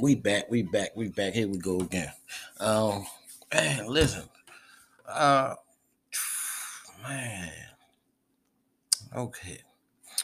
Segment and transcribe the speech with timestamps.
[0.00, 1.34] we back, we back, we back.
[1.34, 2.12] Here we go again.
[2.60, 3.06] Um,
[3.52, 4.24] man, listen,
[5.08, 5.54] uh,
[7.02, 7.52] man,
[9.14, 9.58] okay.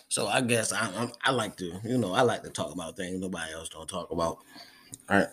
[0.09, 2.97] So I guess I, I I like to, you know, I like to talk about
[2.97, 4.39] things nobody else don't talk about.
[5.09, 5.29] All right.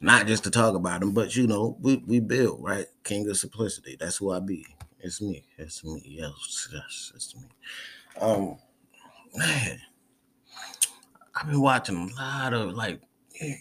[0.00, 2.86] Not just to talk about them, but you know, we, we build, right?
[3.04, 3.96] King of simplicity.
[3.98, 4.66] That's who I be.
[5.00, 5.44] It's me.
[5.56, 6.02] It's me.
[6.06, 7.48] Yes, yes, it's me.
[8.20, 8.58] Um,
[9.34, 9.80] man,
[11.34, 13.00] I've been watching a lot of like,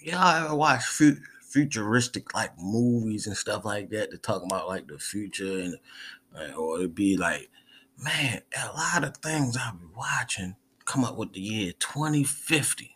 [0.04, 4.88] y'all ever watch fu- futuristic like movies and stuff like that to talk about like
[4.88, 5.78] the future and
[6.36, 7.50] uh, or it'd be like,
[7.98, 10.55] man, a lot of things I've been watching
[10.86, 12.91] come up with the year 2050.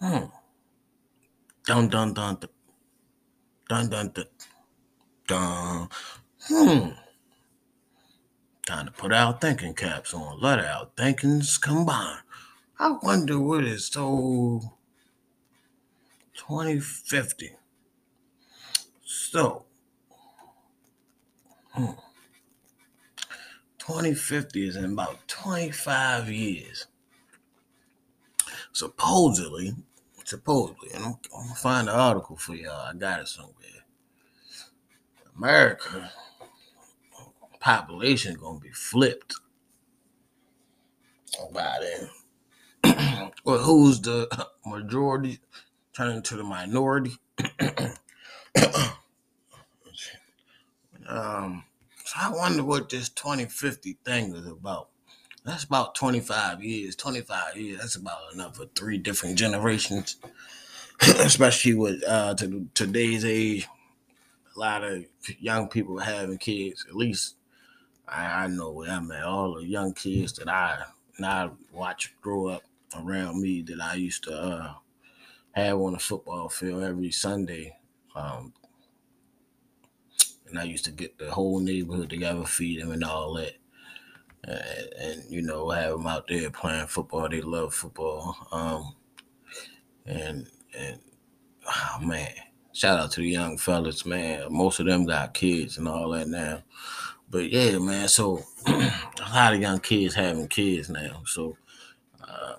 [0.00, 0.24] Hmm.
[1.64, 2.38] Dun dun dun
[3.68, 4.26] dun dun dun.
[5.26, 5.88] dun.
[6.48, 6.88] Hmm.
[8.66, 10.40] Time to put our thinking caps on.
[10.40, 12.18] Let our thinkings combine.
[12.82, 14.72] I wonder what is so
[16.32, 17.50] 2050.
[19.04, 19.66] So,
[21.72, 21.90] hmm,
[23.80, 26.86] 2050 is in about 25 years.
[28.72, 29.74] Supposedly,
[30.24, 32.88] supposedly, and I'm, I'm gonna find the article for y'all.
[32.88, 33.84] I got it somewhere.
[35.36, 36.10] America
[37.60, 39.34] population gonna be flipped
[41.52, 42.08] by then.
[43.44, 44.28] well, who's the
[44.66, 45.40] majority
[45.96, 47.12] turning to the minority?
[51.08, 51.64] um,
[52.04, 54.88] so I wonder what this 2050 thing is about.
[55.44, 56.96] That's about 25 years.
[56.96, 60.16] 25 years, that's about enough for three different generations.
[61.02, 63.68] Especially with uh to today's age,
[64.56, 65.04] a lot of
[65.40, 67.36] young people having kids, at least
[68.08, 69.24] I, I know where I'm at.
[69.24, 70.84] All the young kids that I
[71.18, 72.62] now watch grow up
[72.94, 74.74] around me that I used to uh,
[75.52, 77.76] have on the football field every Sunday.
[78.14, 78.52] Um,
[80.48, 83.54] and I used to get the whole neighborhood together, feed them and all that.
[84.44, 87.28] And, and you know, have them out there playing football.
[87.28, 88.36] They love football.
[88.50, 88.94] Um,
[90.06, 90.46] and
[90.76, 90.98] and
[91.66, 92.30] oh man,
[92.72, 94.46] shout out to the young fellas, man.
[94.50, 96.62] Most of them got kids and all that now
[97.30, 98.08] but yeah, man.
[98.08, 98.92] So a
[99.32, 101.22] lot of young kids having kids now.
[101.24, 101.56] So
[102.26, 102.54] uh,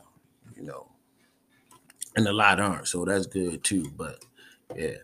[0.55, 0.89] you know,
[2.15, 2.87] and a lot aren't.
[2.87, 3.91] So that's good too.
[3.95, 4.23] But
[4.75, 4.97] yeah.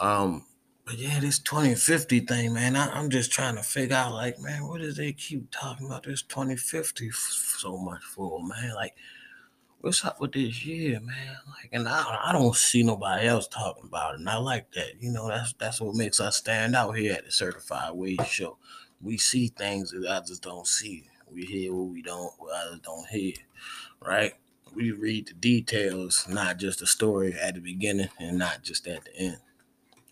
[0.00, 0.44] Um,
[0.84, 4.68] but yeah, this 2050 thing, man, I, am just trying to figure out, like, man,
[4.68, 7.14] what does they keep talking about this 2050 f-
[7.58, 8.72] so much for, man?
[8.74, 8.94] Like,
[9.80, 11.36] what's up with this year, man?
[11.48, 15.02] Like, and I, I don't see nobody else talking about it, and I like that.
[15.02, 18.56] You know, that's that's what makes us stand out here at the Certified Wage Show
[19.00, 21.08] we see things that others don't see.
[21.30, 23.34] We hear what we don't, what others don't hear,
[24.00, 24.32] right?
[24.76, 29.06] We read the details, not just the story at the beginning and not just at
[29.06, 29.38] the end,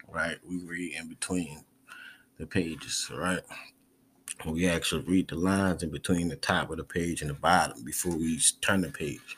[0.09, 0.39] right?
[0.49, 1.67] We read in between
[2.39, 3.43] the pages, right?
[4.47, 7.85] We actually read the lines in between the top of the page and the bottom
[7.85, 9.37] before we turn the page.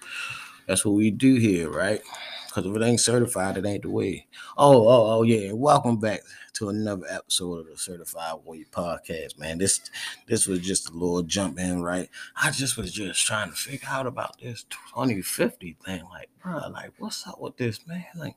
[0.69, 2.01] That's what we do here, right?
[2.47, 4.29] Because if it ain't certified, it ain't the way.
[4.57, 5.51] Oh, oh, oh, yeah.
[5.53, 6.21] Welcome back
[6.57, 9.59] to another episode of the Certified Warrior Podcast, man.
[9.59, 9.81] This
[10.27, 12.09] this was just a little jump in, right?
[12.35, 14.65] I just was just trying to figure out about this
[14.95, 16.05] 2050 thing.
[16.05, 18.07] Like, bro, like, what's up with this, man?
[18.17, 18.37] Like,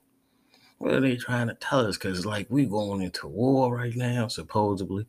[0.79, 1.97] what are they trying to tell us?
[1.97, 5.08] Because, like, we going into war right now, supposedly.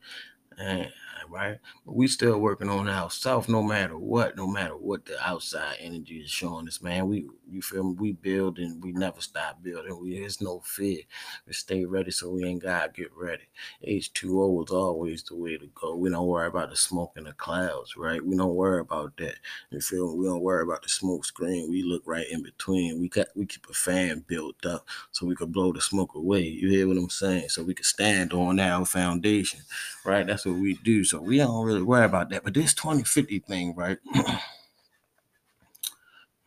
[0.60, 0.93] And
[1.31, 1.59] right?
[1.87, 6.19] But we still working on ourselves no matter what, no matter what the outside energy
[6.19, 7.06] is showing us, man.
[7.06, 7.97] We you feel me?
[7.98, 9.99] We build and we never stop building.
[10.00, 11.00] We there's no fear.
[11.47, 13.44] We stay ready so we ain't gotta get ready.
[13.87, 15.97] H2O is always the way to go.
[15.97, 18.25] We don't worry about the smoke in the clouds, right?
[18.25, 19.37] We don't worry about that.
[19.70, 20.19] You feel me?
[20.20, 21.70] We don't worry about the smoke screen.
[21.70, 23.00] We look right in between.
[23.00, 26.43] We got we keep a fan built up so we could blow the smoke away.
[26.43, 27.49] You hear what I'm saying?
[27.49, 29.60] So we can stand on our foundation,
[30.04, 30.26] right?
[30.26, 31.05] That's what we do.
[31.05, 32.44] So we don't really worry about that.
[32.44, 33.99] But this 2050 thing, right?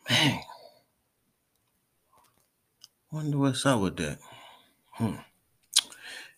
[0.10, 0.40] Man,
[3.12, 4.18] wonder what's up with that.
[4.92, 5.16] Hmm.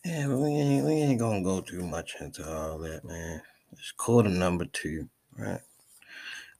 [0.05, 3.41] Yeah, but we ain't we ain't gonna go too much into all that, man.
[3.71, 5.61] It's quarter number two, right?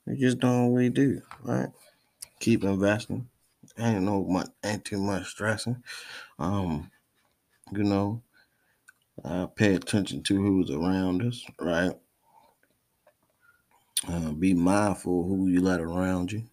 [0.04, 1.68] We just doing what we do, right?
[2.40, 3.28] Keep investing.
[3.78, 5.82] Ain't no much, ain't too much stressing.
[6.40, 6.90] Um,
[7.72, 8.22] you know,
[9.24, 11.92] uh, pay attention to who's around us, right?
[14.08, 16.44] Uh, be mindful who you let around you.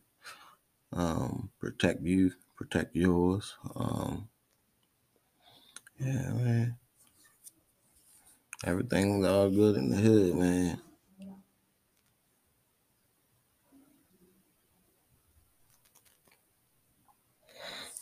[0.94, 3.56] Um, protect you, protect yours.
[3.76, 4.30] Um,
[6.00, 6.78] yeah, man.
[8.66, 10.80] Everything's all good in the hood, man.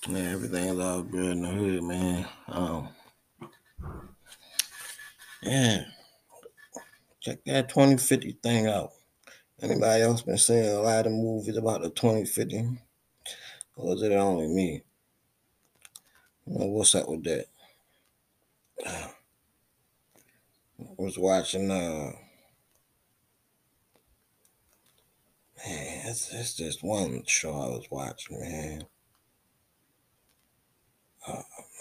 [0.07, 2.27] Man, everything's all good in the hood, man.
[2.47, 2.89] Um,
[5.41, 5.85] yeah,
[7.19, 8.91] check that 2050 thing out.
[9.61, 12.79] Anybody else been seeing a lot of movies about the 2050?
[13.75, 14.83] Or is it only me?
[16.45, 17.45] Well, what's up with that?
[18.85, 19.09] I
[20.97, 22.11] was watching uh
[25.65, 28.85] man, it's, it's just one show I was watching, man.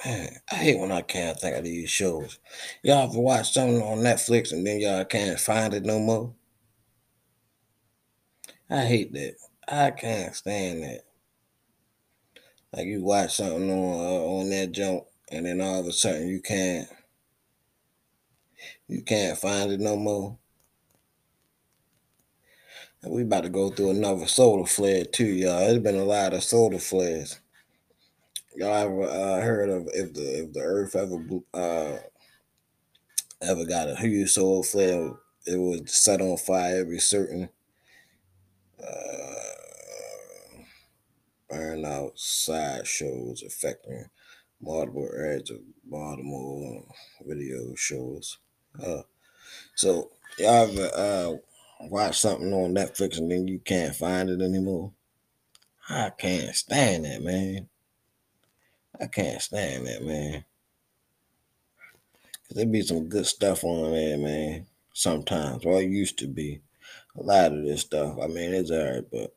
[0.04, 2.38] Man, I hate when I can't think of these shows.
[2.82, 6.32] Y'all ever watch something on Netflix and then y'all can't find it no more?
[8.70, 9.34] I hate that.
[9.68, 11.00] I can't stand that.
[12.72, 16.28] Like you watch something on uh, on that jump, and then all of a sudden
[16.28, 16.88] you can't
[18.86, 20.38] you can't find it no more.
[23.02, 25.60] And we about to go through another solar flare too, y'all.
[25.60, 27.40] There's been a lot of solar flares.
[28.56, 31.24] Y'all ever uh, heard of if the if the Earth ever
[31.54, 31.98] uh,
[33.40, 35.12] ever got a huge solar flare?
[35.46, 37.48] It would set on fire every certain
[38.82, 39.34] uh,
[41.48, 44.06] burn out sideshows affecting
[44.60, 46.84] multiple areas of Baltimore
[47.26, 48.38] video shows.
[48.84, 49.02] Uh,
[49.74, 51.32] so y'all ever uh,
[51.86, 54.92] watch something on Netflix and then you can't find it anymore?
[55.88, 57.68] I can't stand that, man.
[59.00, 60.44] I can't stand that, man.
[62.48, 64.66] Cause there be some good stuff on there, man.
[64.92, 66.60] Sometimes, well, it used to be
[67.16, 68.18] a lot of this stuff.
[68.22, 69.34] I mean, it's alright, but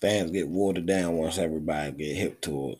[0.00, 2.78] fans get watered down once everybody get hip to it.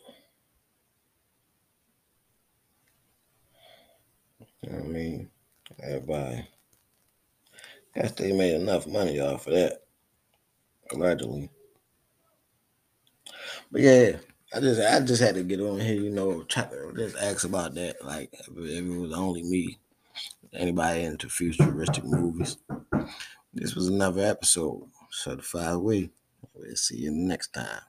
[4.69, 5.29] I mean?
[5.81, 6.47] Everybody.
[7.95, 9.83] Guess they made enough money off of that.
[10.91, 11.49] Allegedly.
[13.71, 14.11] But yeah,
[14.53, 17.45] I just I just had to get on here, you know, try to just ask
[17.45, 18.03] about that.
[18.03, 19.79] Like if it was only me,
[20.53, 22.57] anybody into futuristic movies.
[23.53, 24.83] This was another episode.
[25.09, 26.11] Certified We.
[26.53, 27.81] We'll see you next time.